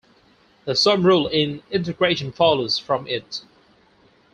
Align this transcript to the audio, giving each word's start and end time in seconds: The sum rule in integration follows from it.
The 0.65 0.75
sum 0.75 1.05
rule 1.05 1.27
in 1.27 1.61
integration 1.69 2.31
follows 2.31 2.79
from 2.79 3.05
it. 3.05 3.43